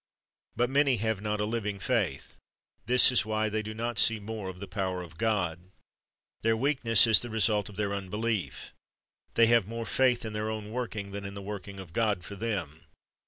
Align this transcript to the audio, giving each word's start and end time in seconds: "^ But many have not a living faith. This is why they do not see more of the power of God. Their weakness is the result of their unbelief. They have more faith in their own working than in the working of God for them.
"^ 0.01 0.03
But 0.55 0.71
many 0.71 0.95
have 0.97 1.21
not 1.21 1.39
a 1.39 1.45
living 1.45 1.77
faith. 1.77 2.39
This 2.87 3.11
is 3.11 3.23
why 3.23 3.49
they 3.49 3.61
do 3.61 3.75
not 3.75 3.99
see 3.99 4.19
more 4.19 4.49
of 4.49 4.59
the 4.59 4.67
power 4.67 5.03
of 5.03 5.15
God. 5.19 5.69
Their 6.41 6.57
weakness 6.57 7.05
is 7.05 7.19
the 7.19 7.29
result 7.29 7.69
of 7.69 7.75
their 7.75 7.93
unbelief. 7.93 8.73
They 9.35 9.45
have 9.45 9.67
more 9.67 9.85
faith 9.85 10.25
in 10.25 10.33
their 10.33 10.49
own 10.49 10.71
working 10.71 11.11
than 11.11 11.23
in 11.23 11.35
the 11.35 11.39
working 11.43 11.79
of 11.79 11.93
God 11.93 12.23
for 12.25 12.35
them. 12.35 12.85